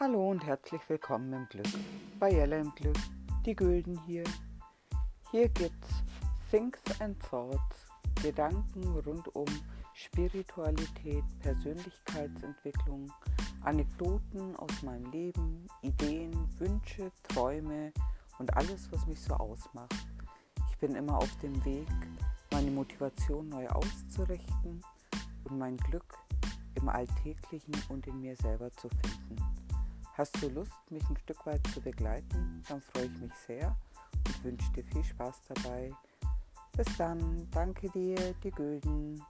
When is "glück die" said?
2.76-3.56